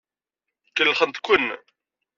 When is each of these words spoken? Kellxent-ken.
Kellxent-ken. 0.75 1.47